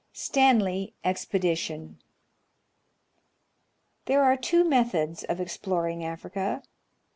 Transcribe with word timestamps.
Stanley 0.13 0.95
Expedition. 1.03 2.01
There 4.05 4.23
are 4.23 4.35
two 4.35 4.63
methods 4.63 5.23
of 5.25 5.39
exploring 5.39 6.03
Africa. 6.03 6.63